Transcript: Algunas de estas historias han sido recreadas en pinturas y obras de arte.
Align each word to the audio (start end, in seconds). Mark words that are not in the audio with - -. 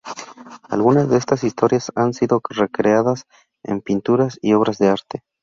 Algunas 0.67 1.09
de 1.11 1.17
estas 1.17 1.43
historias 1.43 1.91
han 1.93 2.15
sido 2.15 2.41
recreadas 2.49 3.27
en 3.61 3.81
pinturas 3.81 4.39
y 4.41 4.53
obras 4.53 4.79
de 4.79 4.87
arte. 4.89 5.23